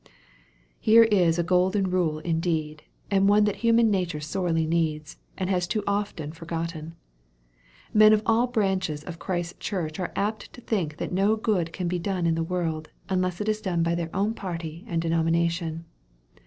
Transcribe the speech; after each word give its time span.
Here 0.79 1.03
is 1.03 1.37
a 1.37 1.43
golden 1.43 1.91
rule 1.91 2.17
indeed, 2.17 2.81
and 3.11 3.29
one 3.29 3.43
that 3.43 3.57
human 3.57 3.91
nature 3.91 4.19
sorely 4.19 4.65
needs, 4.65 5.17
and 5.37 5.47
has 5.51 5.67
too 5.67 5.83
often 5.85 6.31
forgotten. 6.31 6.95
Men 7.93 8.11
of 8.11 8.23
all 8.25 8.47
branches 8.47 9.03
of 9.03 9.19
Christ's 9.19 9.59
Church 9.59 9.99
are 9.99 10.11
apt 10.15 10.51
to 10.53 10.61
think 10.61 10.97
that 10.97 11.11
no 11.13 11.35
good 11.35 11.71
can 11.71 11.87
be 11.87 11.99
done 11.99 12.25
in 12.25 12.33
the 12.33 12.41
world, 12.41 12.89
unless 13.09 13.41
it 13.41 13.47
is 13.47 13.61
done 13.61 13.83
by 13.83 13.93
their 13.93 14.09
own 14.11 14.33
party 14.33 14.83
and 14.87 14.99
denomination. 15.03 15.85